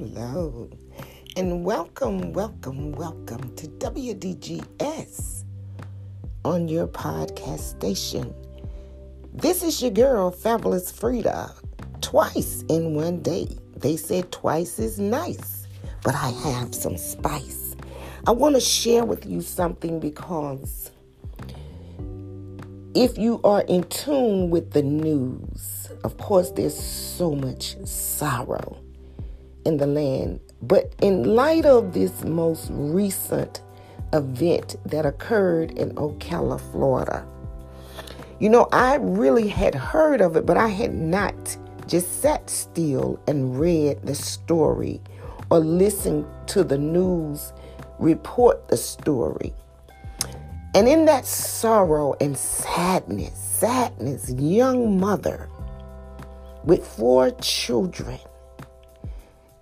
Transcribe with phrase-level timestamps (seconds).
[0.00, 0.70] hello,
[1.36, 5.44] and welcome, welcome, welcome to WDGS
[6.42, 8.34] on your podcast station.
[9.34, 11.52] This is your girl, Fabulous Frida,
[12.00, 13.46] twice in one day.
[13.76, 15.66] They said twice is nice,
[16.02, 17.76] but I have some spice.
[18.26, 20.90] I want to share with you something because
[22.94, 28.79] if you are in tune with the news, of course, there's so much sorrow
[29.70, 30.40] in the land.
[30.60, 33.62] But in light of this most recent
[34.12, 37.24] event that occurred in Ocala, Florida,
[38.40, 41.56] you know, I really had heard of it, but I had not
[41.86, 45.00] just sat still and read the story
[45.50, 47.52] or listened to the news
[47.98, 49.54] report the story.
[50.74, 55.48] And in that sorrow and sadness, sadness, young mother
[56.64, 58.18] with four children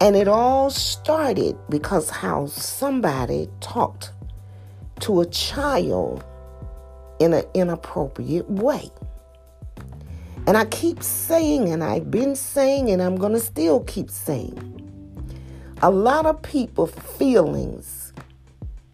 [0.00, 4.12] and it all started because how somebody talked
[5.00, 6.24] to a child
[7.18, 8.90] in an inappropriate way.
[10.46, 14.74] And I keep saying, and I've been saying, and I'm going to still keep saying,
[15.82, 18.12] a lot of people feelings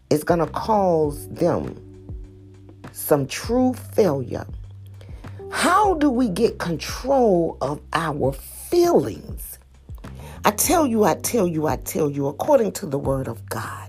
[0.09, 1.81] is going to cause them
[2.91, 4.45] some true failure.
[5.51, 9.54] How do we get control of our feelings?
[10.45, 13.84] I tell you, I tell you, I tell you, according to the word of God.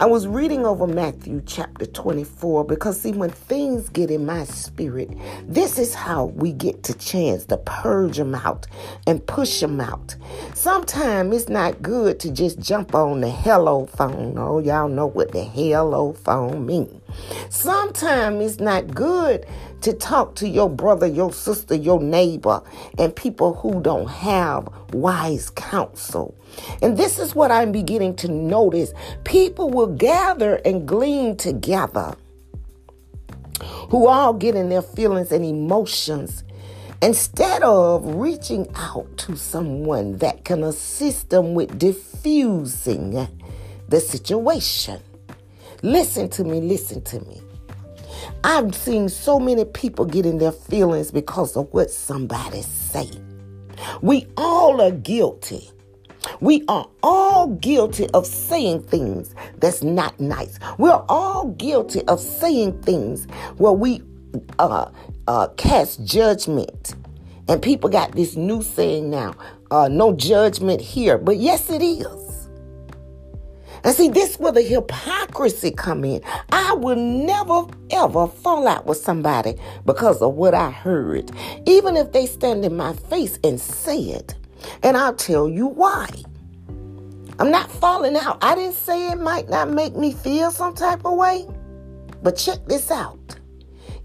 [0.00, 5.10] I was reading over Matthew chapter 24 because, see, when things get in my spirit,
[5.46, 8.66] this is how we get to chance to purge them out
[9.06, 10.16] and push them out.
[10.54, 14.38] Sometimes it's not good to just jump on the hello phone.
[14.38, 17.02] Oh, y'all know what the hello phone means.
[17.50, 19.44] Sometimes it's not good
[19.82, 22.62] to talk to your brother, your sister, your neighbor,
[22.98, 26.34] and people who don't have wise counsel.
[26.82, 28.92] And this is what I'm beginning to notice.
[29.24, 32.16] People will gather and glean together
[33.90, 36.44] who all get in their feelings and emotions
[37.02, 43.28] instead of reaching out to someone that can assist them with diffusing
[43.88, 45.00] the situation.
[45.82, 47.40] Listen to me, listen to me.
[48.44, 53.10] I've seen so many people get in their feelings because of what somebody say.
[54.02, 55.70] We all are guilty.
[56.40, 60.58] We are all guilty of saying things that's not nice.
[60.78, 63.26] We're all guilty of saying things
[63.58, 64.02] where we
[64.58, 64.90] uh,
[65.28, 66.94] uh, cast judgment.
[67.48, 69.34] And people got this new saying now,
[69.70, 71.18] uh, no judgment here.
[71.18, 72.30] But yes, it is.
[73.82, 76.22] And see, this where the hypocrisy come in.
[76.52, 79.56] I will never ever fall out with somebody
[79.86, 81.30] because of what I heard,
[81.66, 84.34] even if they stand in my face and say it.
[84.82, 86.08] And I'll tell you why.
[87.40, 88.36] I'm not falling out.
[88.42, 91.46] I didn't say it might not make me feel some type of way,
[92.22, 93.16] but check this out.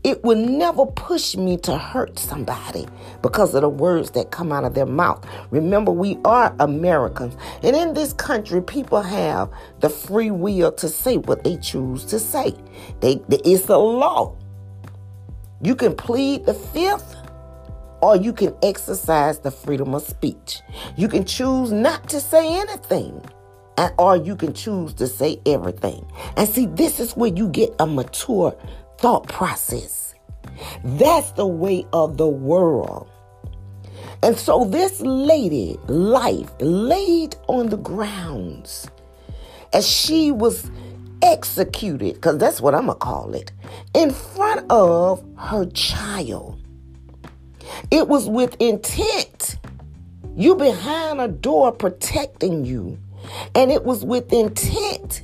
[0.06, 2.86] It will never push me to hurt somebody
[3.22, 5.26] because of the words that come out of their mouth.
[5.52, 7.36] Remember, we are Americans.
[7.62, 9.52] And in this country, people have
[9.82, 12.56] the free will to say what they choose to say.
[13.02, 14.38] They, it's a law.
[15.62, 17.16] You can plead the fifth
[18.02, 20.62] or you can exercise the freedom of speech.
[20.98, 23.24] You can choose not to say anything.
[23.78, 26.06] And, or you can choose to say everything.
[26.38, 28.58] And see, this is where you get a mature
[29.00, 30.16] thought process.
[30.84, 33.10] That's the way of the world.
[34.24, 38.88] And so this lady, life laid on the grounds
[39.74, 40.72] as she was
[41.22, 43.52] executed, because that's what I'm going to call it,
[43.94, 46.65] in front of her child.
[47.92, 49.58] It was with intent.
[50.36, 52.98] You behind a door protecting you.
[53.54, 55.22] And it was with intent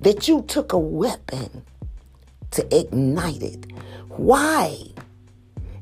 [0.00, 1.62] that you took a weapon
[2.52, 3.66] to ignite it.
[4.08, 4.76] Why?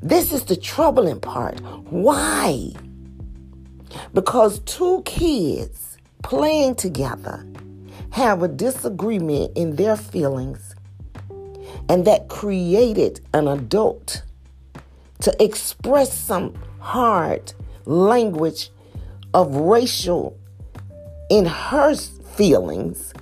[0.02, 1.60] This is the troubling part.
[1.90, 2.72] Why?
[4.12, 7.46] Because two kids playing together
[8.10, 10.74] have a disagreement in their feelings,
[11.88, 14.22] and that created an adult
[15.20, 17.52] to express some hard
[17.84, 18.70] language
[19.34, 20.38] of racial
[21.30, 23.12] in her feelings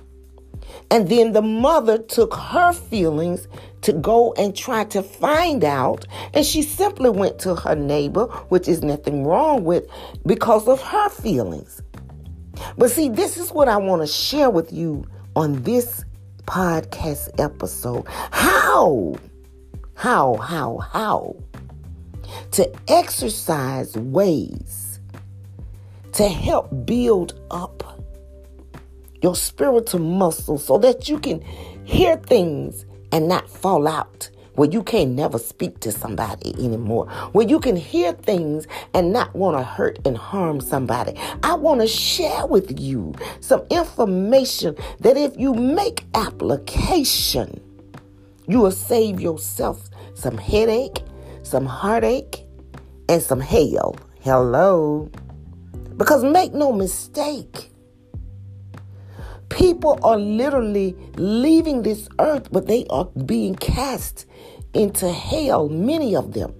[0.91, 3.47] and then the mother took her feelings
[3.81, 6.05] to go and try to find out.
[6.33, 9.87] And she simply went to her neighbor, which is nothing wrong with,
[10.25, 11.81] because of her feelings.
[12.77, 15.05] But see, this is what I want to share with you
[15.35, 16.05] on this
[16.45, 18.05] podcast episode.
[18.31, 19.15] How,
[19.95, 21.35] how, how, how
[22.51, 24.99] to exercise ways
[26.13, 28.01] to help build up
[29.21, 31.41] your spiritual muscles so that you can
[31.83, 37.47] hear things and not fall out where you can't never speak to somebody anymore, where
[37.47, 41.13] you can hear things and not want to hurt and harm somebody.
[41.43, 47.61] I want to share with you some information that if you make application,
[48.47, 51.01] you will save yourself some headache,
[51.45, 52.45] some heartache,
[53.07, 53.95] and some hell.
[54.21, 55.09] Hello.
[55.97, 57.71] Because make no mistake,
[59.49, 64.25] people are literally leaving this earth, but they are being cast
[64.73, 66.53] into hell, many of them.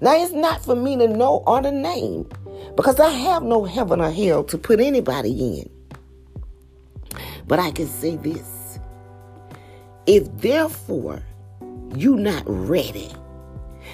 [0.00, 2.28] Now, it's not for me to know or to name
[2.76, 5.70] because I have no heaven or hell to put anybody in.
[7.46, 8.78] But I can say this
[10.06, 11.22] if therefore
[11.94, 13.10] you're not ready,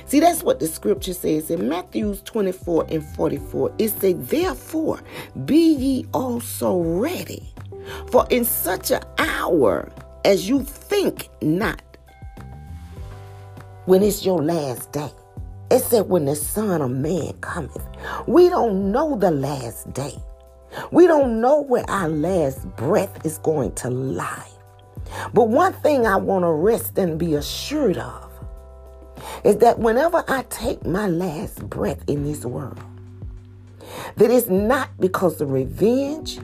[0.08, 3.75] See, that's what the scripture says in Matthew 24 and 44.
[3.76, 5.00] It says, Therefore,
[5.44, 7.52] be ye also ready,
[8.10, 9.93] for in such an hour
[10.25, 11.82] as you think not,
[13.84, 15.10] when it's your last day.
[15.70, 17.87] It said, when the Son of Man cometh.
[18.26, 20.14] We don't know the last day.
[20.90, 24.49] We don't know where our last breath is going to lie.
[25.34, 28.27] But one thing I want to rest and be assured of
[29.44, 32.79] is that whenever I take my last breath in this world,
[34.17, 36.38] that it's not because of revenge,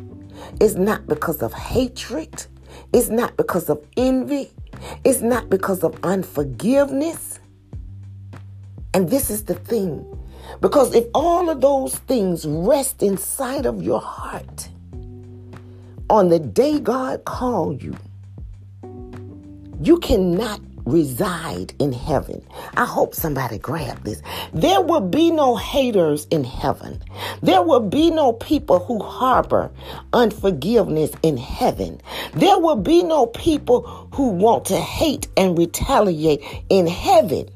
[0.61, 2.47] it's not because of hatred,
[2.93, 4.51] it's not because of envy,
[5.05, 7.41] it's not because of unforgiveness.
[8.93, 10.07] And this is the thing.
[10.61, 14.69] Because if all of those things rest inside of your heart
[16.11, 17.97] on the day God called you,
[19.83, 22.45] you cannot reside in heaven.
[22.77, 24.23] I hope somebody grabbed this.
[24.53, 27.03] There will be no haters in heaven.
[27.43, 29.71] There will be no people who harbor
[30.13, 32.01] unforgiveness in heaven.
[32.35, 37.49] There will be no people who want to hate and retaliate in heaven.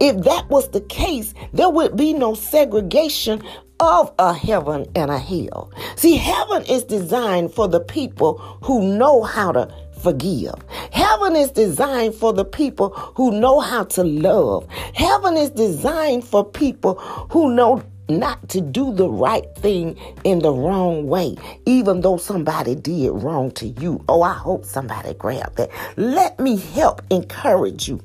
[0.00, 3.42] If that was the case, there would be no segregation
[3.80, 5.70] of a heaven and a hell.
[5.96, 10.54] See, heaven is designed for the people who know how to forgive.
[10.92, 14.66] Heaven is designed for the people who know how to love.
[14.94, 16.94] Heaven is designed for people
[17.30, 21.36] who know not to do the right thing in the wrong way,
[21.66, 24.02] even though somebody did wrong to you.
[24.08, 25.70] Oh, I hope somebody grabbed that.
[25.96, 28.00] Let me help encourage you.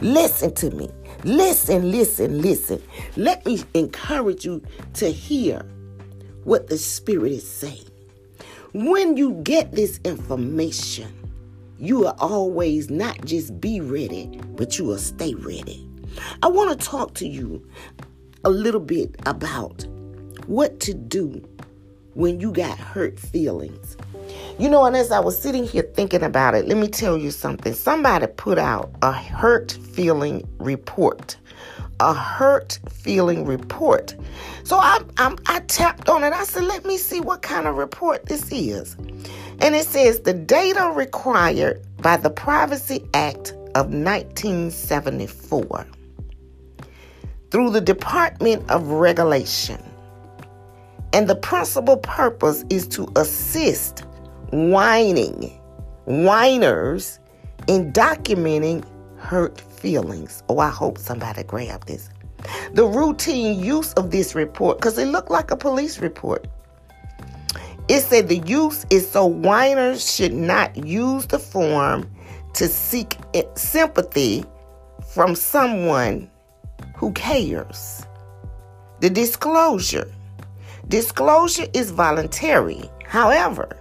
[0.00, 0.88] Listen to me.
[1.24, 2.82] Listen, listen, listen.
[3.16, 4.62] Let me encourage you
[4.94, 5.62] to hear
[6.44, 7.90] what the Spirit is saying.
[8.72, 11.12] When you get this information,
[11.80, 15.88] you will always not just be ready, but you will stay ready.
[16.42, 17.66] I want to talk to you
[18.44, 19.86] a little bit about
[20.46, 21.42] what to do
[22.14, 23.96] when you got hurt feelings.
[24.58, 27.30] You know, and as I was sitting here thinking about it, let me tell you
[27.30, 27.72] something.
[27.72, 31.36] Somebody put out a hurt feeling report.
[32.00, 34.14] A hurt feeling report.
[34.64, 36.32] So I, I, I tapped on it.
[36.32, 38.96] I said, let me see what kind of report this is.
[39.60, 45.86] And it says the data required by the Privacy Act of 1974
[47.50, 49.82] through the Department of Regulation.
[51.12, 54.04] And the principal purpose is to assist
[54.50, 55.60] whining,
[56.04, 57.18] whiners
[57.66, 58.84] in documenting
[59.18, 60.42] hurt feelings.
[60.48, 62.08] Oh, I hope somebody grabbed this.
[62.72, 66.46] The routine use of this report, because it looked like a police report,
[67.90, 72.08] it said the use is so whiners should not use the form
[72.54, 73.16] to seek
[73.56, 74.44] sympathy
[75.12, 76.30] from someone
[76.94, 78.06] who cares.
[79.00, 80.08] The disclosure.
[80.86, 82.88] Disclosure is voluntary.
[83.06, 83.76] However,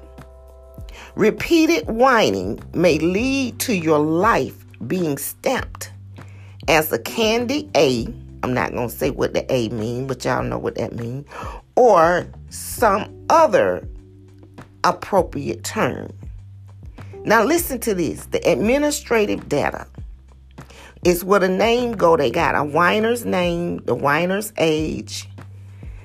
[1.14, 5.92] repeated whining may lead to your life being stamped
[6.68, 8.08] as a candy A.
[8.42, 11.28] I'm not going to say what the A mean, but y'all know what that means.
[11.76, 13.88] Or some other
[14.84, 16.12] appropriate term.
[17.26, 18.26] Now listen to this.
[18.28, 19.88] The administrative data
[21.04, 22.18] is what a name go.
[22.18, 25.30] They got a whiner's name, the whiner's age,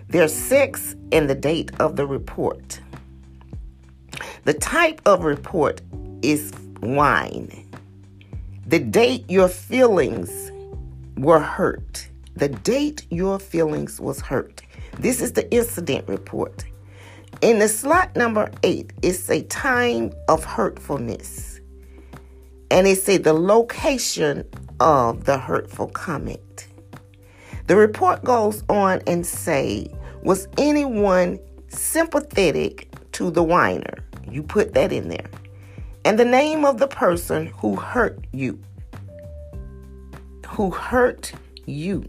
[0.09, 2.81] their sex, and the date of the report.
[4.45, 5.81] The type of report
[6.23, 7.69] is whine.
[8.67, 10.53] The date your feelings
[11.17, 12.09] were hurt.
[12.37, 14.63] The date your feelings was hurt.
[14.99, 16.65] This is the incident report.
[17.45, 21.61] In the slot number eight, it's a time of hurtfulness.
[22.71, 24.49] And it say the location
[24.81, 26.69] of the hurtful comment.
[27.67, 33.99] The report goes on and say, Was anyone sympathetic to the whiner?
[34.27, 35.31] You put that in there.
[36.07, 38.59] And the name of the person who hurt you.
[40.47, 41.35] Who hurt
[41.67, 42.07] you.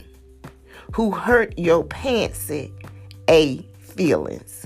[0.94, 2.72] Who hurt your pantsy
[3.30, 4.65] a feelings.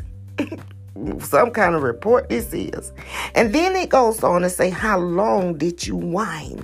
[1.20, 2.92] Some kind of report this is.
[3.36, 6.64] And then it goes on to say, How long did you whine?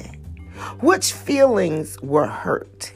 [0.82, 2.92] Which feelings were hurt?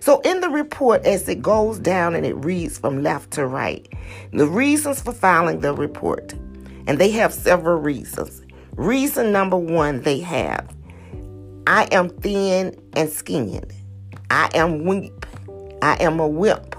[0.00, 3.86] So, in the report, as it goes down and it reads from left to right,
[4.32, 6.34] the reasons for filing the report,
[6.86, 8.42] and they have several reasons.
[8.76, 10.68] Reason number one, they have
[11.66, 13.72] I am thin and skinned.
[14.30, 15.12] I am weak.
[15.80, 16.76] I am a wimp.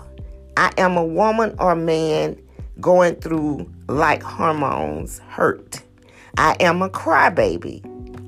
[0.58, 2.40] I am a woman or man
[2.80, 5.82] going through like hormones hurt.
[6.38, 7.84] I am a crybaby.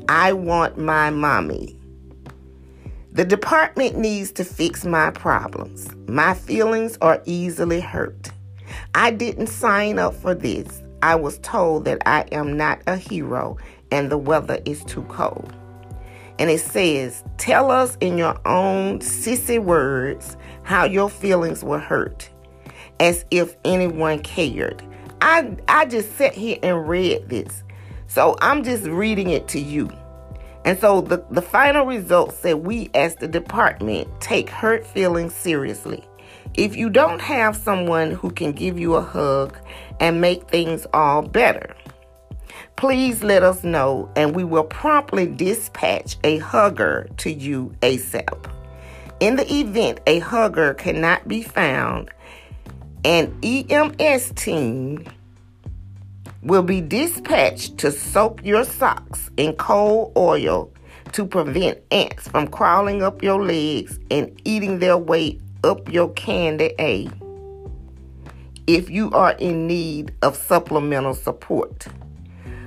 [0.09, 1.77] I want my mommy.
[3.11, 5.89] The department needs to fix my problems.
[6.07, 8.31] My feelings are easily hurt.
[8.93, 10.81] I didn't sign up for this.
[11.01, 13.57] I was told that I am not a hero
[13.91, 15.53] and the weather is too cold.
[16.39, 22.29] And it says, Tell us in your own sissy words how your feelings were hurt,
[22.99, 24.83] as if anyone cared.
[25.21, 27.63] I, I just sat here and read this.
[28.07, 29.89] So I'm just reading it to you.
[30.65, 36.03] And so the, the final result said we as the department take hurt feelings seriously.
[36.55, 39.57] If you don't have someone who can give you a hug
[39.99, 41.75] and make things all better,
[42.75, 48.51] please let us know and we will promptly dispatch a hugger to you ASAP.
[49.19, 52.11] In the event a hugger cannot be found,
[53.03, 55.05] an EMS team
[56.41, 60.71] will be dispatched to soak your socks in cold oil
[61.13, 66.73] to prevent ants from crawling up your legs and eating their way up your candy
[66.79, 67.09] A.
[68.65, 71.87] If you are in need of supplemental support.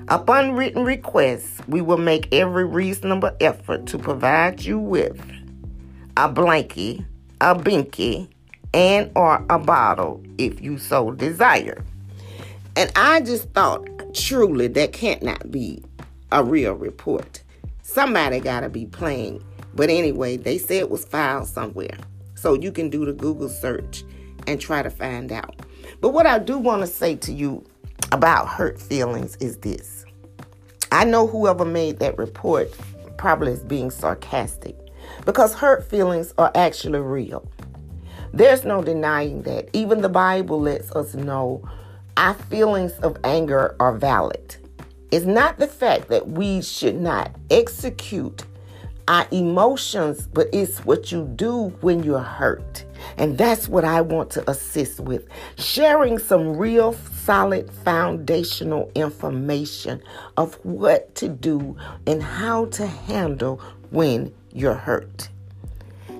[0.09, 5.21] Upon written request, we will make every reasonable effort to provide you with
[6.17, 7.05] a blankie,
[7.41, 8.29] a binky,
[8.73, 11.85] and or a bottle if you so desire.
[12.77, 15.83] And I just thought, truly, that can't not be
[16.33, 17.43] a real report.
[17.83, 19.45] Somebody got to be playing.
[19.75, 21.97] But anyway, they said it was filed somewhere.
[22.35, 24.05] So you can do the Google search
[24.47, 25.57] and try to find out.
[26.00, 27.65] But what I do want to say to you
[28.12, 30.05] about hurt feelings is this.
[30.93, 32.71] I know whoever made that report
[33.17, 34.77] probably is being sarcastic
[35.25, 37.47] because hurt feelings are actually real.
[38.33, 39.69] There's no denying that.
[39.73, 41.69] Even the Bible lets us know
[42.17, 44.57] our feelings of anger are valid.
[45.11, 48.45] It's not the fact that we should not execute
[49.09, 52.85] our emotions, but it's what you do when you're hurt.
[53.17, 55.27] And that's what I want to assist with.
[55.57, 56.93] Sharing some real
[57.25, 60.01] solid foundational information
[60.37, 63.61] of what to do and how to handle
[63.91, 65.29] when you're hurt.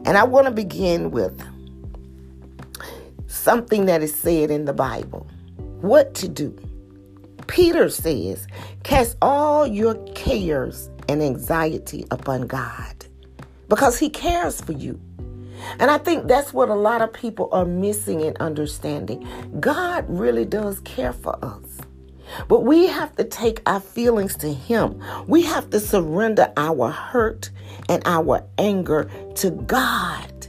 [0.05, 1.41] And I want to begin with
[3.31, 5.27] something that is said in the Bible
[5.81, 6.57] what to do.
[7.47, 8.47] Peter says,
[8.83, 13.07] Cast all your cares and anxiety upon God
[13.69, 15.01] because He cares for you.
[15.79, 19.27] And I think that's what a lot of people are missing in understanding.
[19.61, 21.81] God really does care for us.
[22.49, 25.03] But we have to take our feelings to Him.
[25.27, 27.51] We have to surrender our hurt
[27.89, 30.40] and our anger to God.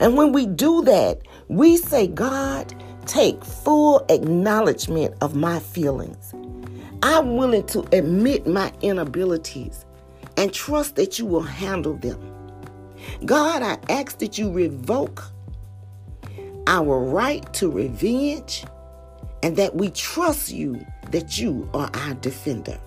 [0.00, 2.74] And when we do that, we say, God,
[3.06, 6.34] take full acknowledgement of my feelings.
[7.02, 9.84] I'm willing to admit my inabilities
[10.36, 12.18] and trust that you will handle them.
[13.26, 15.22] God, I ask that you revoke
[16.66, 18.64] our right to revenge
[19.42, 22.78] and that we trust you that you are our defender.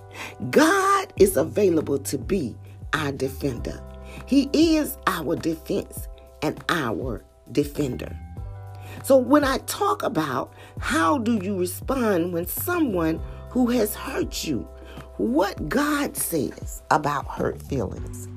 [0.50, 2.56] God is available to be
[2.92, 3.80] our defender.
[4.26, 6.08] He is our defense
[6.42, 8.16] and our defender.
[9.04, 14.68] So when I talk about how do you respond when someone who has hurt you,
[15.16, 18.28] what God says about hurt feelings.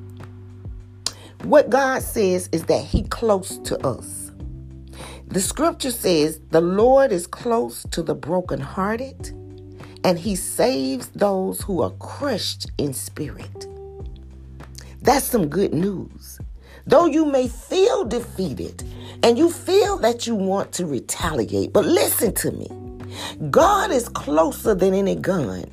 [1.44, 4.32] What God says is that he close to us.
[5.28, 9.30] The scripture says the Lord is close to the brokenhearted
[10.04, 13.68] and he saves those who are crushed in spirit.
[15.02, 16.31] That's some good news.
[16.88, 18.84] Though you may feel defeated
[19.24, 22.68] and you feel that you want to retaliate, but listen to me.
[23.50, 25.66] God is closer than any gun.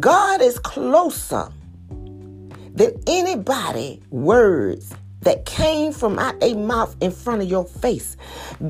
[0.00, 1.48] God is closer
[1.88, 8.16] than anybody words that came from out a mouth in front of your face.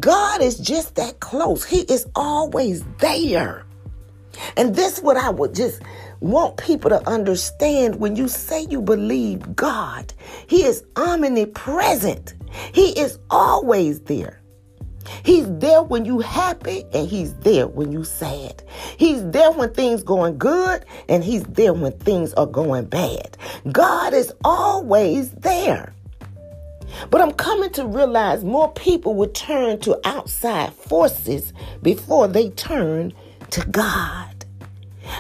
[0.01, 1.65] God is just that close.
[1.65, 3.65] He is always there.
[4.57, 5.83] And this what I would just
[6.23, 10.13] want people to understand when you say you believe God.
[10.47, 12.35] He is omnipresent.
[12.73, 14.41] He is always there.
[15.25, 18.63] He's there when you happy and he's there when you sad.
[18.97, 23.37] He's there when things going good and he's there when things are going bad.
[23.73, 25.93] God is always there.
[27.11, 31.53] But I'm coming to realize more people would turn to outside forces
[31.83, 33.13] before they turn
[33.51, 34.32] to God.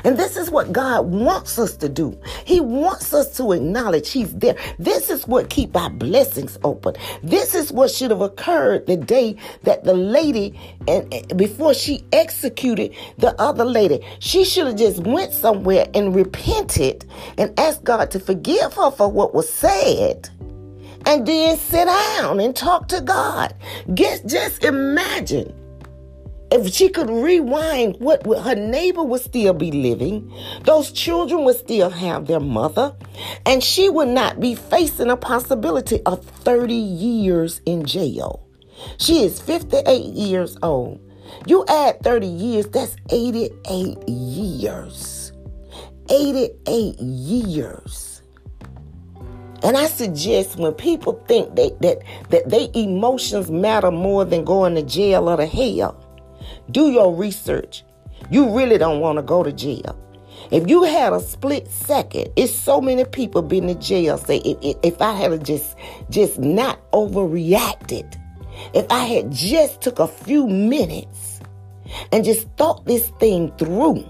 [0.04, 2.18] And this is what God wants us to do.
[2.44, 4.56] He wants us to acknowledge He's there.
[4.78, 6.94] This is what keep our blessings open.
[7.22, 12.94] This is what should have occurred the day that the lady and before she executed
[13.18, 14.04] the other lady.
[14.18, 17.04] She should have just went somewhere and repented
[17.38, 20.28] and asked God to forgive her for what was said
[21.06, 23.54] and then sit down and talk to God.
[23.94, 25.61] Get, just imagine
[26.52, 30.32] if she could rewind, what her neighbor would still be living,
[30.64, 32.94] those children would still have their mother,
[33.46, 38.46] and she would not be facing a possibility of 30 years in jail.
[38.98, 41.00] She is 58 years old.
[41.46, 45.32] You add 30 years, that's 88 years.
[46.10, 48.22] 88 years.
[49.64, 54.74] And I suggest when people think they, that that their emotions matter more than going
[54.74, 56.01] to jail or to hell,
[56.72, 57.84] do your research.
[58.30, 59.98] You really don't want to go to jail.
[60.50, 64.18] If you had a split second, it's so many people been in jail.
[64.18, 65.76] Say if, if I had just
[66.10, 68.18] just not overreacted,
[68.74, 71.40] if I had just took a few minutes
[72.10, 74.08] and just thought this thing through,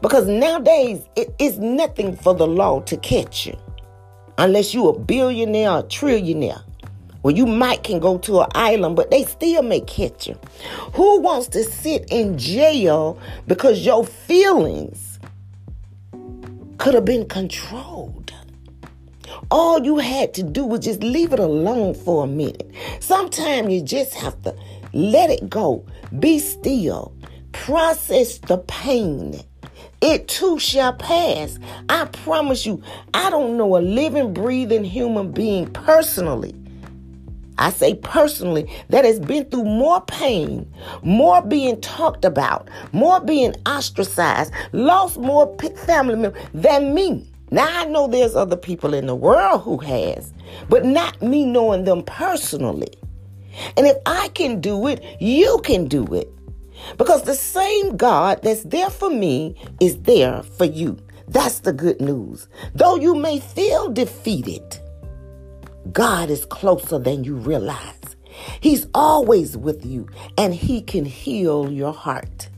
[0.00, 3.56] because nowadays it is nothing for the law to catch you,
[4.38, 6.62] unless you a billionaire or a trillionaire.
[7.24, 10.38] Well, you might can go to an island, but they still may catch you.
[10.92, 15.18] Who wants to sit in jail because your feelings
[16.76, 18.34] could have been controlled?
[19.50, 22.70] All you had to do was just leave it alone for a minute.
[23.00, 24.54] Sometimes you just have to
[24.92, 25.86] let it go.
[26.18, 27.16] Be still.
[27.52, 29.40] Process the pain.
[30.02, 31.58] It too shall pass.
[31.88, 32.82] I promise you,
[33.14, 36.54] I don't know a living, breathing human being personally
[37.58, 43.54] I say personally, that has been through more pain, more being talked about, more being
[43.66, 47.30] ostracized, lost more family members than me.
[47.50, 50.32] Now I know there's other people in the world who has,
[50.68, 52.92] but not me knowing them personally.
[53.76, 56.28] And if I can do it, you can do it.
[56.98, 60.98] Because the same God that's there for me is there for you.
[61.28, 62.48] That's the good news.
[62.74, 64.80] Though you may feel defeated,
[65.92, 68.16] God is closer than you realize.
[68.60, 72.48] He's always with you and He can heal your heart.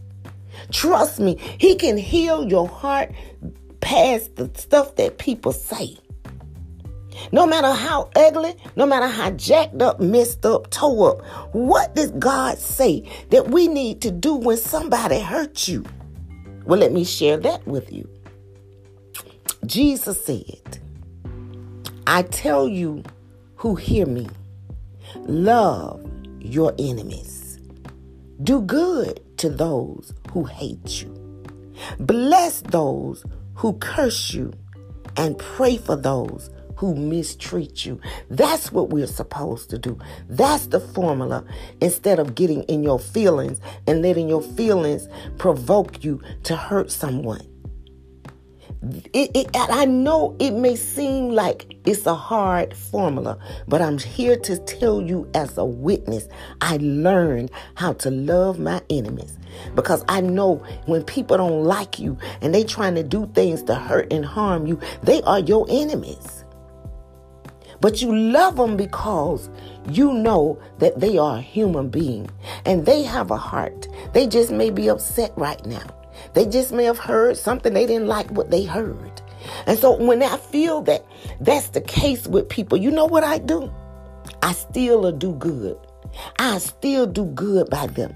[0.73, 3.13] Trust me, He can heal your heart
[3.81, 5.97] past the stuff that people say.
[7.33, 12.11] No matter how ugly, no matter how jacked up, messed up, tore up, what does
[12.13, 15.85] God say that we need to do when somebody hurts you?
[16.65, 18.09] Well, let me share that with you.
[19.65, 20.79] Jesus said,
[22.07, 23.03] I tell you
[23.57, 24.29] who hear me.
[25.17, 26.05] Love
[26.41, 27.59] your enemies.
[28.43, 31.13] Do good to those who hate you.
[31.99, 34.53] Bless those who curse you
[35.17, 37.99] and pray for those who mistreat you.
[38.31, 39.99] That's what we're supposed to do.
[40.29, 41.45] That's the formula
[41.81, 47.47] instead of getting in your feelings and letting your feelings provoke you to hurt someone.
[49.13, 54.37] It, it, I know it may seem like it's a hard formula, but I'm here
[54.41, 56.29] to tell you as a witness,
[56.61, 59.39] I learned how to love my enemies
[59.75, 63.75] because I know when people don't like you and they trying to do things to
[63.75, 66.45] hurt and harm you, they are your enemies.
[67.81, 69.51] But you love them because
[69.91, 72.29] you know that they are a human being
[72.65, 73.89] and they have a heart.
[74.13, 75.96] They just may be upset right now.
[76.35, 79.23] They just may have heard something they didn't like what they heard.
[79.67, 81.05] And so when I feel that
[81.41, 83.73] that's the case with people, you know what I do?
[84.43, 85.79] I still do good.
[86.39, 88.15] I still do good by them.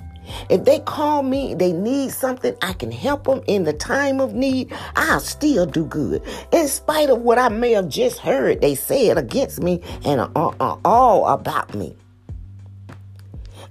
[0.49, 4.35] If they call me, they need something, I can help them in the time of
[4.35, 6.23] need, I'll still do good.
[6.53, 10.53] In spite of what I may have just heard they said against me and uh,
[10.61, 11.97] uh, all about me.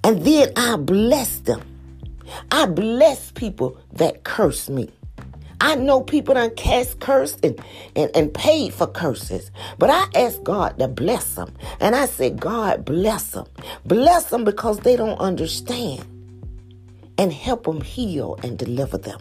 [0.04, 1.62] And then I bless them.
[2.52, 4.90] I bless people that curse me.
[5.62, 7.60] I know people done cast curse and,
[7.96, 9.52] and, and paid for curses.
[9.78, 11.54] But I asked God to bless them.
[11.82, 13.46] And I said, God, bless them.
[13.86, 16.06] Bless them because they don't understand.
[17.18, 19.20] And help them heal and deliver them.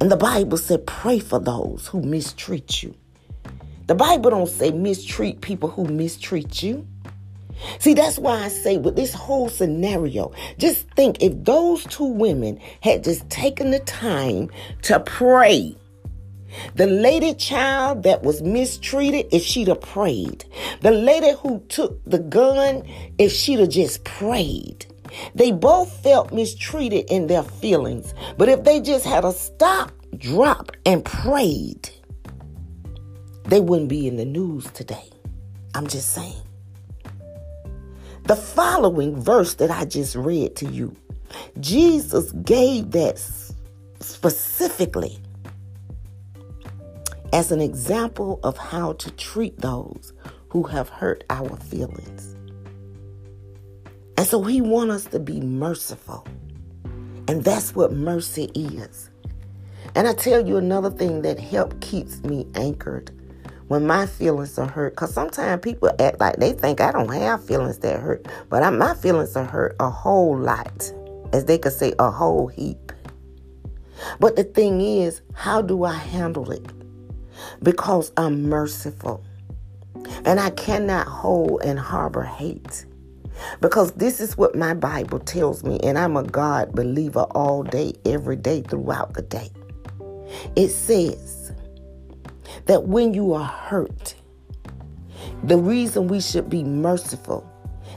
[0.00, 2.94] And the Bible said, pray for those who mistreat you.
[3.86, 6.86] The Bible don't say mistreat people who mistreat you.
[7.78, 12.60] See, that's why I say with this whole scenario, just think if those two women
[12.82, 14.50] had just taken the time
[14.82, 15.76] to pray.
[16.74, 20.44] The lady child that was mistreated, if she'd have prayed.
[20.80, 22.82] The lady who took the gun,
[23.18, 24.86] if she'd have just prayed.
[25.34, 28.14] They both felt mistreated in their feelings.
[28.36, 31.90] But if they just had a stop, drop, and prayed,
[33.44, 35.10] they wouldn't be in the news today.
[35.74, 36.45] I'm just saying.
[38.26, 40.96] The following verse that I just read to you,
[41.60, 43.20] Jesus gave that
[44.00, 45.16] specifically
[47.32, 50.12] as an example of how to treat those
[50.48, 52.34] who have hurt our feelings.
[54.16, 56.26] And so he wants us to be merciful.
[57.28, 59.08] And that's what mercy is.
[59.94, 63.15] And I tell you another thing that help keeps me anchored
[63.68, 64.94] when my feelings are hurt.
[64.94, 68.70] Because sometimes people act like they think I don't have feelings that hurt, but I,
[68.70, 70.92] my feelings are hurt a whole lot,
[71.32, 72.92] as they could say, a whole heap.
[74.20, 76.66] But the thing is, how do I handle it?
[77.62, 79.24] Because I'm merciful.
[80.24, 82.86] And I cannot hold and harbor hate.
[83.60, 87.92] Because this is what my Bible tells me, and I'm a God believer all day,
[88.04, 89.50] every day, throughout the day.
[90.56, 91.35] It says,
[92.66, 94.14] that when you are hurt,
[95.44, 97.50] the reason we should be merciful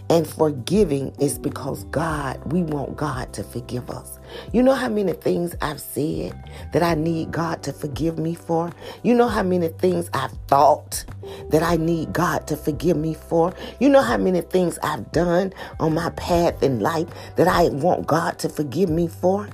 [0.10, 4.20] and forgiving is because God, we want God to forgive us.
[4.52, 6.34] You know how many things I've said
[6.74, 8.72] that I need God to forgive me for?
[9.04, 11.06] You know how many things I've thought
[11.50, 13.54] that I need God to forgive me for?
[13.80, 18.08] You know how many things I've done on my path in life that I want
[18.08, 19.48] God to forgive me for?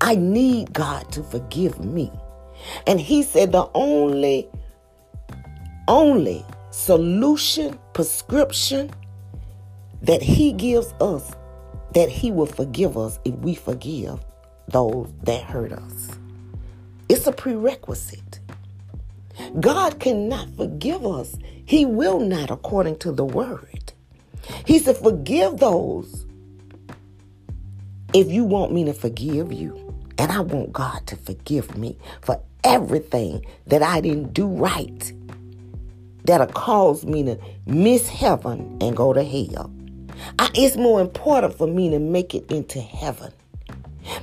[0.00, 2.10] I need God to forgive me.
[2.86, 4.48] And he said the only,
[5.88, 8.90] only solution, prescription
[10.02, 11.32] that he gives us,
[11.94, 14.20] that he will forgive us if we forgive
[14.68, 16.10] those that hurt us.
[17.08, 18.40] It's a prerequisite.
[19.58, 21.36] God cannot forgive us.
[21.64, 23.92] He will not, according to the word.
[24.66, 26.26] He said, Forgive those
[28.12, 29.94] if you want me to forgive you.
[30.18, 35.12] And I want God to forgive me for everything that I didn't do right
[36.24, 39.70] that'll cause me to miss heaven and go to hell.
[40.38, 43.32] I, it's more important for me to make it into heaven.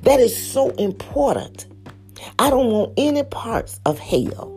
[0.04, 1.66] That is so important.
[2.40, 4.54] I don't want any parts of hell.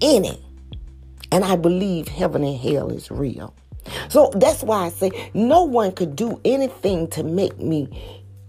[0.00, 0.42] Any.
[1.30, 3.54] And I believe heaven and hell is real.
[4.08, 7.88] So that's why I say no one could do anything to make me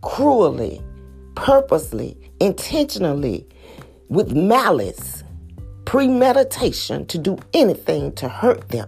[0.01, 0.82] cruelly,
[1.36, 3.47] purposely, intentionally
[4.10, 5.24] with malice,
[5.86, 8.88] premeditation to do anything to hurt them.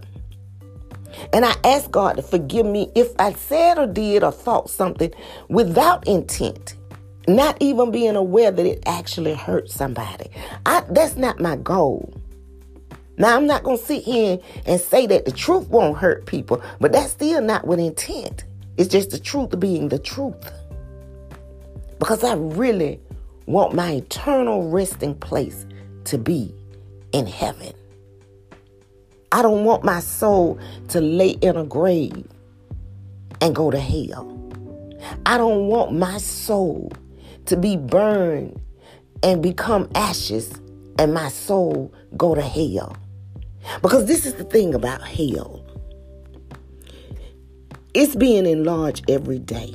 [1.32, 5.12] And I ask God to forgive me if I said or did or thought something
[5.48, 6.74] without intent,
[7.28, 10.30] not even being aware that it actually hurt somebody.
[10.66, 12.12] I, that's not my goal.
[13.18, 16.62] Now, I'm not going to sit here and say that the truth won't hurt people,
[16.80, 18.44] but that's still not with intent.
[18.78, 20.50] It's just the truth being the truth.
[21.98, 23.00] Because I really
[23.46, 25.66] want my eternal resting place
[26.04, 26.54] to be
[27.12, 27.72] in heaven.
[29.30, 32.26] I don't want my soul to lay in a grave
[33.40, 34.28] and go to hell.
[35.26, 36.92] I don't want my soul
[37.46, 38.60] to be burned
[39.22, 40.52] and become ashes
[40.98, 42.96] and my soul go to hell.
[43.80, 45.64] Because this is the thing about hell.
[47.94, 49.74] It's being enlarged every day.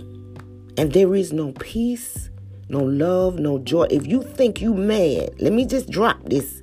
[0.77, 2.29] And there is no peace,
[2.69, 3.87] no love, no joy.
[3.89, 6.61] If you think you mad, let me just drop this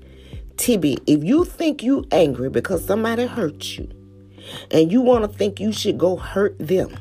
[0.56, 1.00] tidbit.
[1.06, 3.88] If you think you angry because somebody hurt you,
[4.70, 6.94] and you want to think you should go hurt them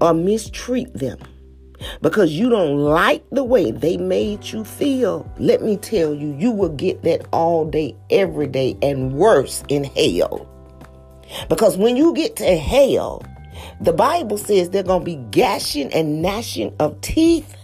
[0.00, 1.18] or mistreat them
[2.00, 6.50] because you don't like the way they made you feel, let me tell you, you
[6.50, 10.48] will get that all day, every day, and worse in hell.
[11.48, 13.24] Because when you get to hell,
[13.80, 17.56] the Bible says they're going to be gashing and gnashing of teeth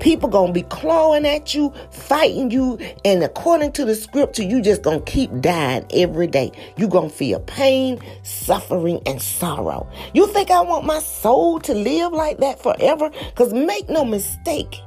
[0.00, 4.82] People gonna be clawing at you, fighting you, and according to the scripture, you just
[4.82, 6.52] gonna keep dying every day.
[6.76, 9.86] You gonna feel pain, suffering, and sorrow.
[10.14, 13.10] You think I want my soul to live like that forever?
[13.34, 14.80] Cause make no mistake,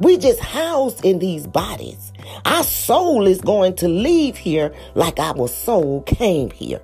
[0.00, 2.12] We just housed in these bodies.
[2.46, 6.80] Our soul is going to leave here like our soul came here.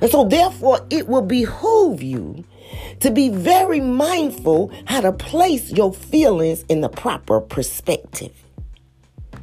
[0.00, 2.44] And so, therefore, it will behoove you
[3.00, 8.32] to be very mindful how to place your feelings in the proper perspective.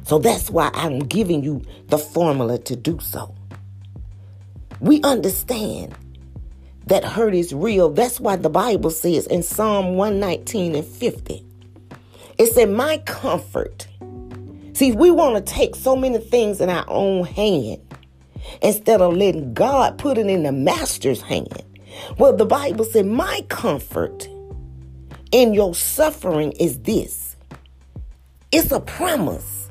[0.04, 3.34] So, that's why I'm giving you the formula to do so.
[4.80, 5.94] We understand
[6.86, 7.88] that hurt is real.
[7.88, 11.44] That's why the Bible says in Psalm 119 and 50,
[12.38, 13.86] it said, My comfort.
[14.74, 17.80] See, we want to take so many things in our own hand
[18.62, 21.62] instead of letting God put it in the master's hand.
[22.18, 24.28] Well, the Bible said, My comfort
[25.30, 27.36] in your suffering is this
[28.52, 29.70] it's a promise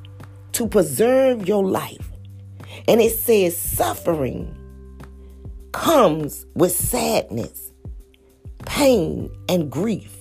[0.54, 2.10] to preserve your life.
[2.88, 4.58] And it says, Suffering
[5.72, 7.72] comes with sadness,
[8.66, 10.18] pain, and grief.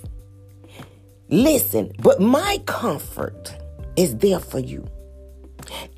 [1.29, 3.57] Listen, but my comfort
[3.97, 4.87] is there for you.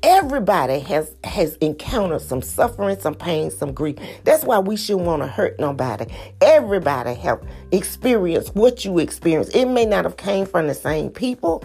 [0.03, 3.97] Everybody has has encountered some suffering, some pain, some grief.
[4.23, 6.05] That's why we shouldn't want to hurt nobody.
[6.41, 9.55] Everybody have experienced what you experienced.
[9.55, 11.63] It may not have came from the same people,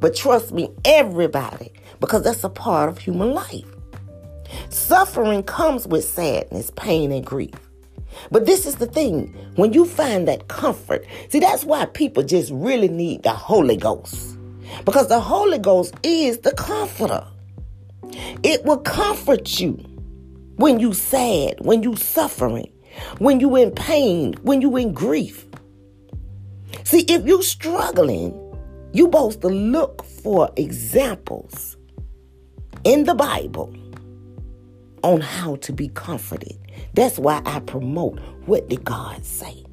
[0.00, 3.64] but trust me, everybody, because that's a part of human life.
[4.68, 7.54] Suffering comes with sadness, pain, and grief.
[8.30, 12.52] But this is the thing when you find that comfort, see, that's why people just
[12.52, 14.33] really need the Holy Ghost.
[14.84, 17.26] Because the Holy Ghost is the comforter.
[18.42, 19.72] It will comfort you
[20.56, 22.72] when you sad, when you suffering,
[23.18, 25.46] when you in pain, when you in grief.
[26.84, 28.32] See, if you struggling,
[28.92, 31.76] you supposed to look for examples
[32.84, 33.74] in the Bible
[35.02, 36.58] on how to be comforted.
[36.94, 39.64] That's why I promote what did God say?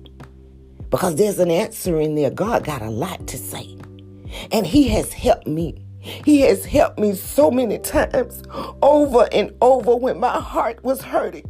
[0.89, 2.29] Because there's an answer in there.
[2.29, 3.77] God got a lot to say.
[4.51, 5.85] And He has helped me.
[5.99, 8.43] He has helped me so many times
[8.81, 11.47] over and over when my heart was hurting,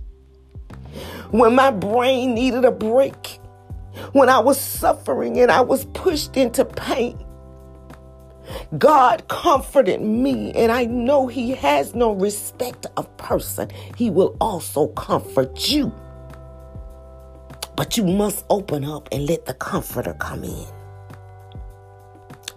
[1.31, 3.39] when my brain needed a break,
[4.11, 7.17] when I was suffering and I was pushed into pain.
[8.77, 13.69] God comforted me, and I know He has no respect of person.
[13.95, 15.93] He will also comfort you.
[17.77, 20.67] But you must open up and let the comforter come in.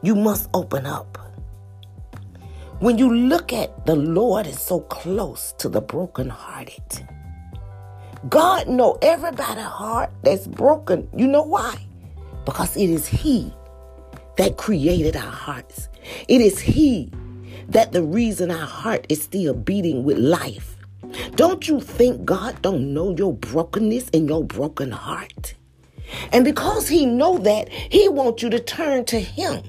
[0.04, 1.16] You must open up.
[2.80, 7.08] When you look at the Lord is so close to the brokenhearted.
[8.28, 11.08] God know everybody heart that's broken.
[11.16, 11.76] You know why?
[12.44, 13.50] Because it is He
[14.36, 15.88] that created our hearts.
[16.28, 17.10] It is He
[17.68, 20.76] that the reason our heart is still beating with life.
[21.34, 25.54] Don't you think God don't know your brokenness and your broken heart?
[26.30, 29.62] And because he know that, he wants you to turn to him.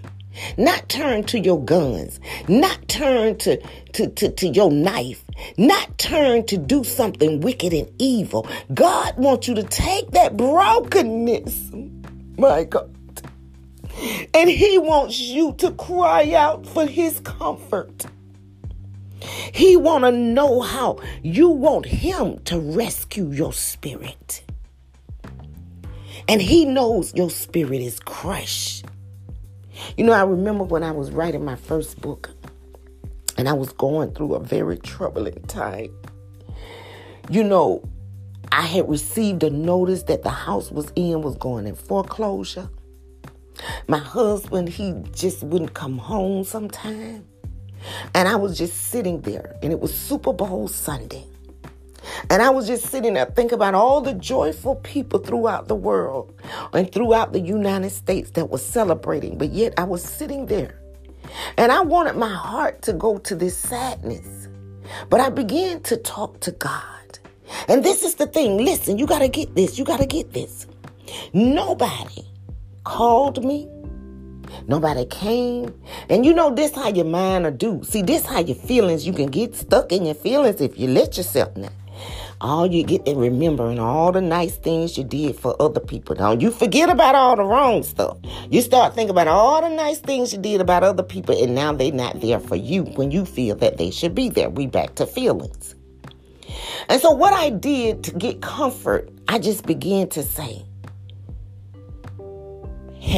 [0.57, 3.57] Not turn to your guns, not turn to,
[3.93, 5.23] to, to, to your knife,
[5.57, 8.47] not turn to do something wicked and evil.
[8.73, 11.71] God wants you to take that brokenness,
[12.37, 12.91] my God,
[14.33, 18.05] and He wants you to cry out for His comfort.
[19.53, 24.43] He want to know how you want Him to rescue your spirit.
[26.27, 28.85] And He knows your spirit is crushed.
[29.97, 32.29] You know, I remember when I was writing my first book
[33.37, 35.89] and I was going through a very troubling time.
[37.29, 37.83] You know,
[38.51, 42.69] I had received a notice that the house was in was going in foreclosure.
[43.87, 47.25] My husband, he just wouldn't come home sometime.
[48.13, 51.25] And I was just sitting there, and it was Super Bowl Sunday.
[52.29, 56.33] And I was just sitting there thinking about all the joyful people throughout the world
[56.73, 59.37] and throughout the United States that were celebrating.
[59.37, 60.81] But yet I was sitting there.
[61.57, 64.47] And I wanted my heart to go to this sadness.
[65.09, 67.19] But I began to talk to God.
[67.67, 68.57] And this is the thing.
[68.57, 69.77] Listen, you got to get this.
[69.77, 70.65] You got to get this.
[71.33, 72.25] Nobody
[72.83, 73.69] called me.
[74.67, 75.79] Nobody came.
[76.09, 77.83] And you know this how your mind will do.
[77.83, 81.17] See, this how your feelings, you can get stuck in your feelings if you let
[81.17, 81.69] yourself now
[82.41, 86.15] all you get to remembering all the nice things you did for other people.
[86.15, 88.17] Now you forget about all the wrong stuff.
[88.49, 91.73] You start thinking about all the nice things you did about other people, and now
[91.73, 94.49] they're not there for you when you feel that they should be there.
[94.49, 95.75] We back to feelings.
[96.89, 100.65] And so what I did to get comfort, I just began to say,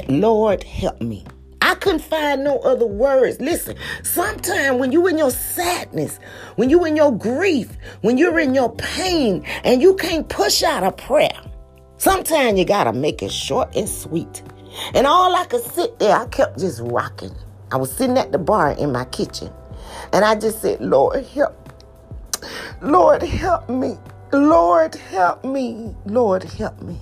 [0.08, 1.25] Lord, help me.
[1.67, 3.41] I couldn't find no other words.
[3.41, 6.17] Listen, sometimes when you in your sadness,
[6.56, 10.84] when you in your grief, when you're in your pain, and you can't push out
[10.84, 11.38] a prayer,
[11.97, 14.43] sometimes you gotta make it short and sweet.
[14.93, 17.36] And all I could sit there, I kept just rocking.
[17.69, 19.51] I was sitting at the bar in my kitchen.
[20.13, 21.73] And I just said, Lord, help.
[22.82, 23.97] Lord, help me.
[24.32, 25.93] Lord, help me.
[26.06, 26.97] Lord, help me.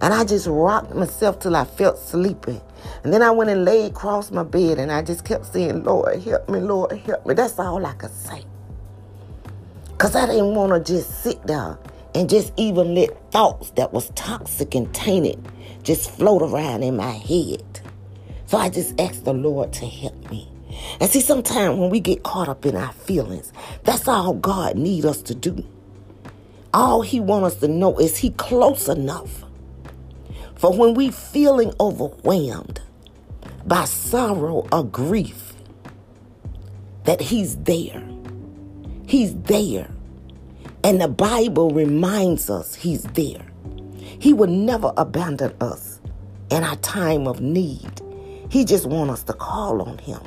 [0.00, 2.60] And I just rocked myself till I felt sleepy.
[3.04, 6.22] And then I went and laid across my bed and I just kept saying, Lord,
[6.22, 7.34] help me, Lord, help me.
[7.34, 8.44] That's all I could say.
[9.90, 11.78] Because I didn't want to just sit there
[12.14, 15.38] and just even let thoughts that was toxic and tainted
[15.82, 17.80] just float around in my head.
[18.46, 20.48] So I just asked the Lord to help me.
[21.00, 23.52] And see, sometimes when we get caught up in our feelings,
[23.84, 25.64] that's all God need us to do.
[26.74, 29.45] All he want us to know is he close enough
[30.56, 32.80] for when we feeling overwhelmed
[33.66, 35.54] by sorrow or grief,
[37.04, 38.02] that he's there.
[39.06, 39.88] He's there.
[40.82, 43.44] And the Bible reminds us he's there.
[44.18, 46.00] He will never abandon us
[46.50, 48.00] in our time of need.
[48.50, 50.20] He just wants us to call on him.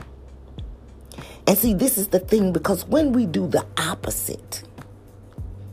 [1.47, 4.63] And see, this is the thing because when we do the opposite,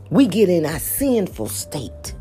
[0.09, 2.13] we get in our sinful state.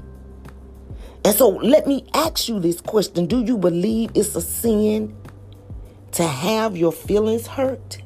[1.26, 5.12] And so let me ask you this question Do you believe it's a sin
[6.12, 8.00] to have your feelings hurt?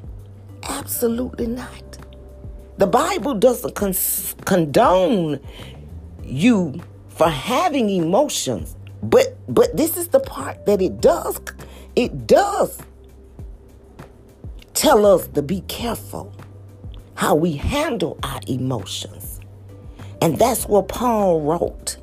[0.63, 1.99] Absolutely not.
[2.79, 3.95] The Bible doesn't con-
[4.47, 5.39] condone
[6.25, 6.81] you
[7.11, 11.39] for having emotions, but but this is the part that it does
[11.97, 12.79] it does
[14.73, 16.35] tell us to be careful
[17.17, 19.41] how we handle our emotions.
[20.23, 22.00] And that's what Paul wrote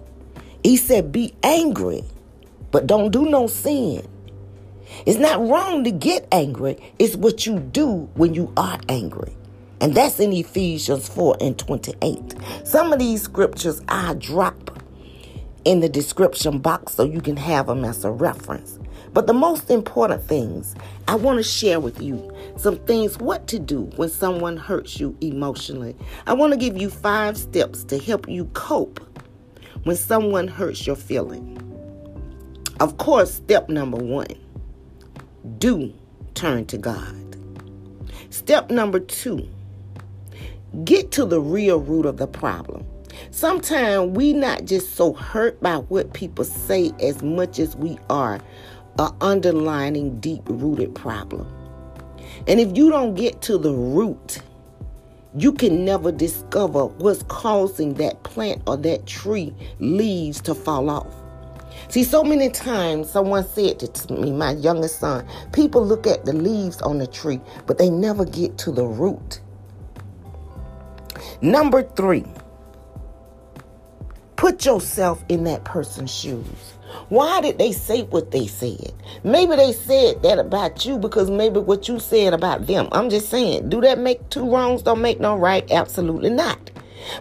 [0.64, 2.04] he said, Be angry,
[2.72, 4.08] but don't do no sin.
[5.06, 9.34] It's not wrong to get angry, it's what you do when you are angry.
[9.80, 12.36] And that's in Ephesians 4 and 28.
[12.64, 14.82] Some of these scriptures I drop
[15.66, 18.80] in the description box so you can have them as a reference.
[19.14, 20.76] But the most important things,
[21.08, 25.16] I want to share with you some things what to do when someone hurts you
[25.22, 25.96] emotionally.
[26.26, 29.00] I want to give you five steps to help you cope
[29.88, 31.58] when someone hurts your feeling.
[32.82, 34.28] Of course, step number one
[35.60, 35.94] do
[36.34, 37.16] turn to God.
[38.30, 39.48] Step number two
[40.84, 42.86] get to the real root of the problem.
[43.32, 48.42] Sometimes we not just so hurt by what people say as much as we are
[49.00, 51.48] a underlining deep rooted problem.
[52.46, 54.40] And if you don't get to the root,
[55.38, 61.14] you can never discover what's causing that plant or that tree leaves to fall off.
[61.90, 66.34] See, so many times someone said to me, my youngest son, people look at the
[66.34, 69.40] leaves on the tree, but they never get to the root.
[71.42, 72.26] Number three,
[74.36, 76.77] put yourself in that person's shoes.
[77.10, 78.94] Why did they say what they said?
[79.24, 82.88] Maybe they said that about you because maybe what you said about them.
[82.92, 85.70] I'm just saying, do that make two wrongs don't make no right?
[85.72, 86.72] Absolutely not.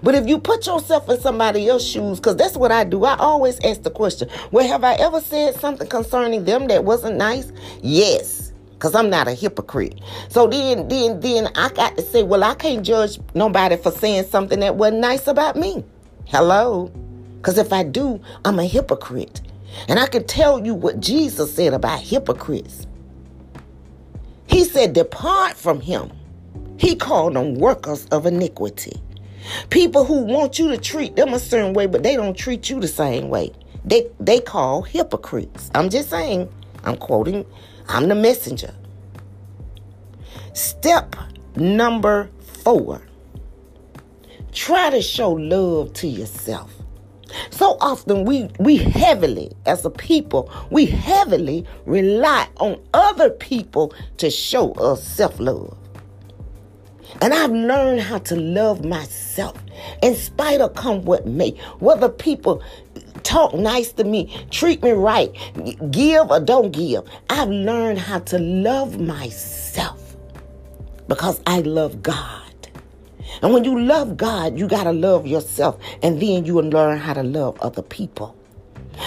[0.02, 3.16] But if you put yourself in somebody else's shoes, because that's what I do, I
[3.16, 7.52] always ask the question, well, have I ever said something concerning them that wasn't nice?
[7.83, 8.52] Yes.
[8.79, 10.00] Cause I'm not a hypocrite.
[10.29, 14.24] So then, then, then I got to say, well, I can't judge nobody for saying
[14.24, 15.83] something that wasn't nice about me.
[16.26, 16.92] Hello?
[17.40, 19.40] Cause if I do, I'm a hypocrite.
[19.88, 22.86] And I can tell you what Jesus said about hypocrites.
[24.46, 26.10] He said, Depart from him.
[26.78, 29.00] He called them workers of iniquity.
[29.70, 32.80] People who want you to treat them a certain way, but they don't treat you
[32.80, 33.52] the same way.
[33.84, 35.70] They they call hypocrites.
[35.74, 36.48] I'm just saying,
[36.84, 37.46] I'm quoting,
[37.88, 38.74] I'm the messenger.
[40.52, 41.14] Step
[41.54, 43.02] number four.
[44.52, 46.75] Try to show love to yourself.
[47.50, 54.30] So often we we heavily as a people, we heavily rely on other people to
[54.30, 55.76] show us self-love.
[57.20, 59.56] And I've learned how to love myself
[60.02, 61.50] in spite of come what may.
[61.78, 62.62] Whether people
[63.22, 65.32] talk nice to me, treat me right,
[65.90, 67.04] give or don't give.
[67.30, 70.16] I've learned how to love myself
[71.08, 72.46] because I love God.
[73.42, 75.78] And when you love God, you got to love yourself.
[76.02, 78.37] And then you will learn how to love other people.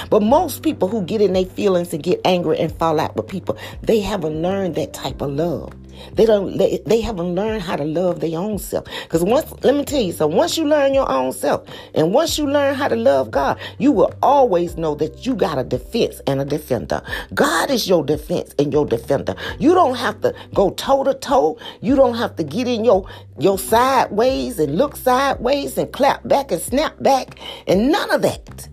[0.10, 3.28] But most people who get in their feelings and get angry and fall out with
[3.28, 5.74] people, they haven't learned that type of love.
[6.14, 6.58] They don't.
[6.58, 8.86] They, they haven't learned how to love their own self.
[9.04, 12.38] Because once, let me tell you, so once you learn your own self, and once
[12.38, 16.22] you learn how to love God, you will always know that you got a defense
[16.28, 17.02] and a defender.
[17.34, 19.36] God is your defense and your defender.
[19.60, 21.58] You don't have to go toe to toe.
[21.82, 26.52] You don't have to get in your your sideways and look sideways and clap back
[26.52, 28.70] and snap back and none of that.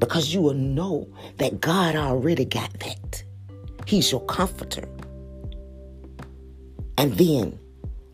[0.00, 3.22] Because you will know that God already got that.
[3.86, 4.88] He's your comforter.
[6.98, 7.58] And then,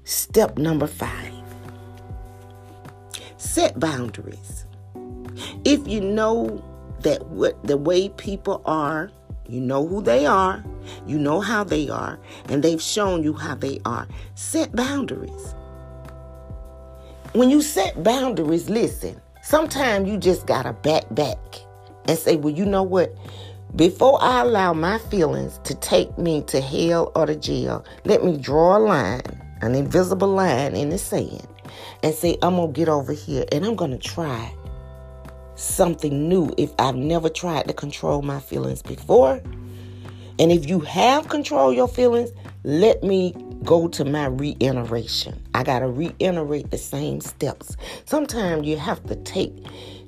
[0.05, 1.32] step number five
[3.57, 4.66] set boundaries.
[5.64, 6.62] If you know
[7.01, 9.11] that what the way people are,
[9.49, 10.64] you know who they are,
[11.07, 12.18] you know how they are,
[12.49, 14.07] and they've shown you how they are.
[14.34, 15.55] Set boundaries.
[17.32, 21.39] When you set boundaries, listen, sometimes you just gotta back back
[22.09, 23.16] and say, well, you know what?
[23.74, 28.36] Before I allow my feelings to take me to hell or to jail, let me
[28.36, 29.22] draw a line,
[29.61, 31.46] an invisible line in the sand,
[32.02, 34.54] and say, I'm gonna get over here and I'm gonna try
[35.57, 39.42] something new if I've never tried to control my feelings before.
[40.38, 42.30] And if you have control your feelings,
[42.64, 43.34] let me
[43.64, 45.42] go to my reiteration.
[45.54, 47.76] I got to reiterate the same steps.
[48.04, 49.54] Sometimes you have to take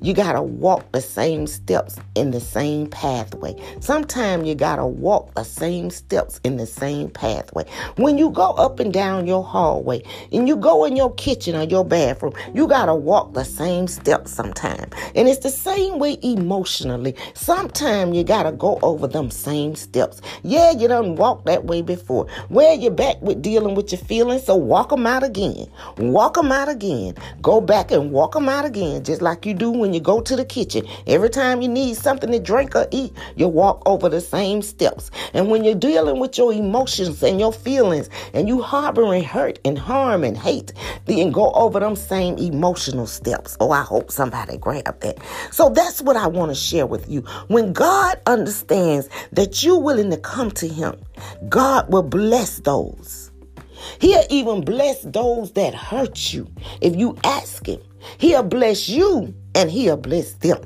[0.01, 3.55] you got to walk the same steps in the same pathway.
[3.81, 7.65] Sometimes you got to walk the same steps in the same pathway.
[7.97, 11.65] When you go up and down your hallway and you go in your kitchen or
[11.65, 14.93] your bathroom, you got to walk the same steps sometimes.
[15.15, 17.15] And it's the same way emotionally.
[17.35, 20.21] Sometimes you got to go over them same steps.
[20.43, 22.27] Yeah, you done walked that way before.
[22.49, 25.67] Where you're back with dealing with your feelings, so walk them out again.
[25.97, 27.15] Walk them out again.
[27.43, 30.21] Go back and walk them out again, just like you do when when you go
[30.21, 30.87] to the kitchen.
[31.07, 35.11] Every time you need something to drink or eat, you walk over the same steps.
[35.33, 39.79] And when you're dealing with your emotions and your feelings and you harboring hurt and
[39.79, 40.75] harm and hate,
[41.07, 43.57] then go over them same emotional steps.
[43.61, 45.21] Oh, I hope somebody grabbed that.
[45.53, 47.23] So that's what I want to share with you.
[47.47, 51.01] When God understands that you're willing to come to Him,
[51.49, 53.31] God will bless those.
[54.03, 56.47] He'll even bless those that hurt you
[56.83, 57.81] if you ask Him.
[58.19, 60.61] He'll bless you and he'll bless them.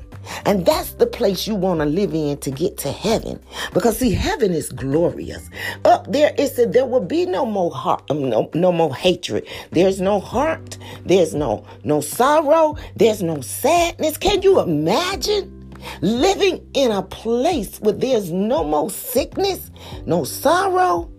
[0.45, 3.39] And that's the place you want to live in to get to heaven.
[3.73, 5.49] Because see, heaven is glorious.
[5.85, 9.47] Up there it said there will be no more heart, um, no, no more hatred.
[9.71, 10.77] There's no heart.
[11.05, 12.77] There's no no sorrow.
[12.95, 14.17] There's no sadness.
[14.17, 15.59] Can you imagine?
[16.01, 19.69] Living in a place where there's no more sickness,
[20.05, 21.11] no sorrow,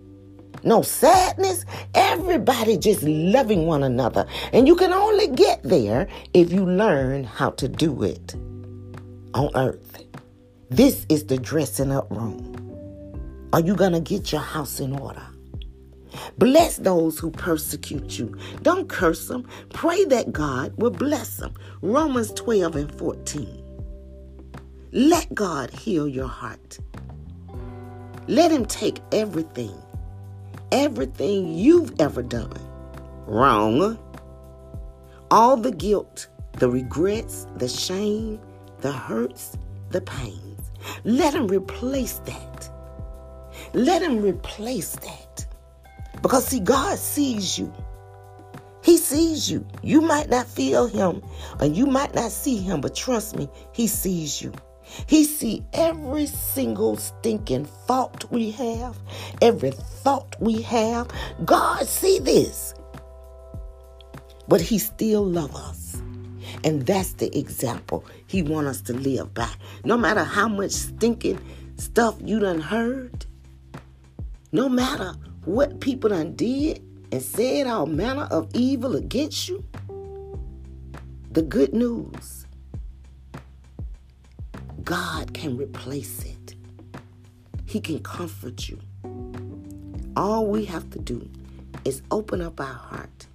[0.65, 1.63] no sadness.
[1.93, 4.27] Everybody just loving one another.
[4.51, 8.35] And you can only get there if you learn how to do it
[9.33, 10.03] on earth.
[10.69, 12.51] This is the dressing up room.
[13.53, 15.21] Are you going to get your house in order?
[16.37, 18.35] Bless those who persecute you.
[18.61, 19.47] Don't curse them.
[19.69, 21.53] Pray that God will bless them.
[21.81, 23.63] Romans 12 and 14.
[24.91, 26.79] Let God heal your heart.
[28.27, 29.75] Let Him take everything
[30.71, 32.59] everything you've ever done
[33.25, 33.97] wrong,
[35.31, 38.39] all the guilt, the regrets, the shame,
[38.81, 39.57] the hurts,
[39.89, 40.71] the pains.
[41.03, 42.69] Let Him replace that.
[43.73, 45.45] Let Him replace that.
[46.21, 47.73] Because, see, God sees you.
[48.83, 49.65] He sees you.
[49.81, 51.23] You might not feel Him,
[51.59, 54.53] and you might not see Him, but trust me, He sees you.
[55.07, 58.97] He see every single stinking fault we have,
[59.41, 61.09] every thought we have.
[61.45, 62.73] God see this.
[64.47, 66.01] But he still love us.
[66.63, 69.49] And that's the example he want us to live by.
[69.83, 71.39] No matter how much stinking
[71.77, 73.25] stuff you done heard,
[74.51, 75.13] no matter
[75.45, 76.81] what people done did
[77.11, 79.63] and said all manner of evil against you,
[81.31, 82.44] the good news
[84.85, 86.53] God can replace it.
[87.65, 88.79] He can comfort you.
[90.15, 91.27] All we have to do
[91.85, 93.25] is open up our heart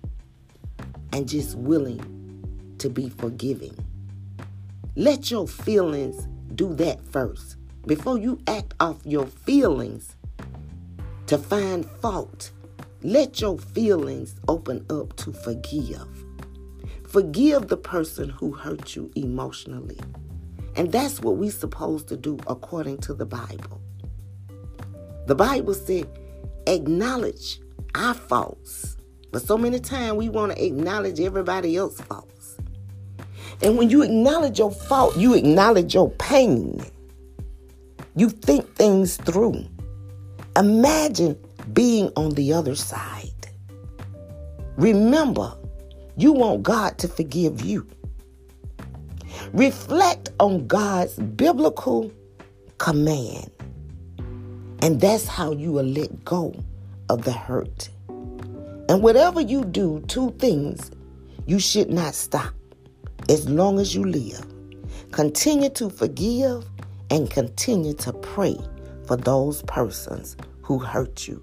[1.13, 3.77] and just willing to be forgiving.
[4.95, 7.57] Let your feelings do that first.
[7.85, 10.15] Before you act off your feelings
[11.27, 12.53] to find fault,
[13.03, 16.07] let your feelings open up to forgive.
[17.09, 19.99] Forgive the person who hurt you emotionally.
[20.77, 23.81] And that's what we're supposed to do according to the Bible.
[25.27, 26.09] The Bible said,
[26.67, 27.61] acknowledge
[27.95, 28.97] our faults.
[29.33, 32.57] But so many times we want to acknowledge everybody else's faults.
[33.63, 36.81] And when you acknowledge your fault, you acknowledge your pain.
[38.17, 39.67] You think things through.
[40.57, 41.39] Imagine
[41.73, 43.31] being on the other side.
[44.77, 45.57] Remember,
[46.17, 47.87] you want God to forgive you.
[49.53, 52.11] Reflect on God's biblical
[52.79, 53.51] command.
[54.83, 56.55] And that's how you will let go
[57.09, 57.91] of the hurt.
[58.89, 60.91] And whatever you do, two things
[61.47, 62.55] you should not stop
[63.29, 64.45] as long as you live.
[65.13, 66.65] Continue to forgive
[67.11, 68.57] and continue to pray
[69.07, 71.43] for those persons who hurt you.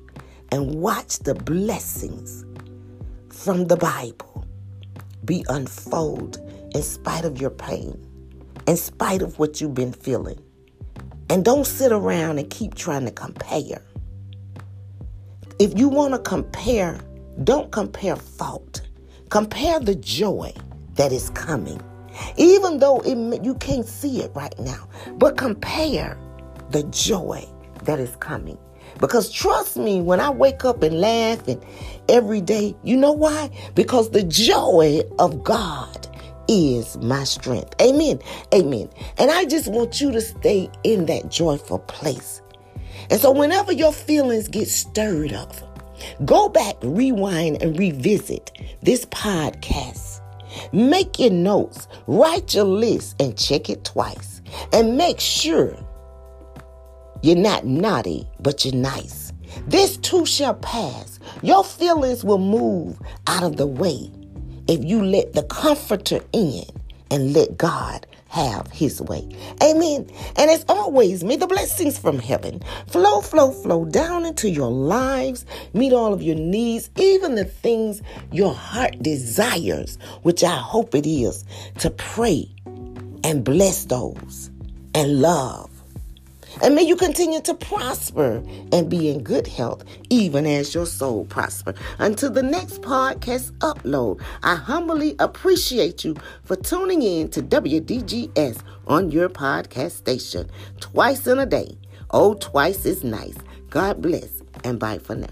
[0.51, 2.45] And watch the blessings
[3.29, 4.45] from the Bible
[5.25, 6.39] be unfold
[6.74, 7.97] in spite of your pain,
[8.68, 10.39] in spite of what you've been feeling.
[11.30, 13.82] And don't sit around and keep trying to compare.
[15.59, 16.99] If you want to compare,
[17.43, 18.82] don't compare fault.
[19.30, 20.53] Compare the joy
[20.93, 21.82] that is coming.
[22.38, 26.18] Even though it, you can't see it right now, but compare
[26.72, 27.45] the joy
[27.84, 28.57] that is coming.
[28.99, 31.63] Because trust me, when I wake up and laugh and
[32.09, 33.51] every day, you know why?
[33.76, 36.07] Because the joy of God
[36.47, 37.73] is my strength.
[37.81, 38.19] Amen.
[38.53, 38.89] Amen.
[39.17, 42.41] And I just want you to stay in that joyful place.
[43.09, 45.55] And so whenever your feelings get stirred up,
[46.25, 50.21] go back, rewind, and revisit this podcast.
[50.71, 54.41] Make your notes, write your list, and check it twice.
[54.73, 55.77] And make sure
[57.21, 59.33] you're not naughty, but you're nice.
[59.67, 61.19] This too shall pass.
[61.41, 64.11] Your feelings will move out of the way
[64.68, 66.63] if you let the comforter in
[67.09, 69.28] and let God have his way.
[69.63, 70.09] Amen.
[70.36, 75.45] And as always, may the blessings from heaven flow, flow, flow down into your lives,
[75.74, 78.01] meet all of your needs, even the things
[78.32, 81.45] your heart desires, which I hope it is,
[81.80, 82.49] to pray
[83.24, 84.51] and bless those
[84.93, 85.76] and love
[86.62, 91.26] and may you continue to prosper and be in good health, even as your soul
[91.26, 91.74] prosper.
[91.99, 99.12] Until the next podcast upload, I humbly appreciate you for tuning in to WDGS on
[99.12, 100.49] your podcast station
[100.80, 101.78] twice in a day.
[102.12, 103.36] Oh, twice is nice.
[103.70, 105.28] God bless and bye for now.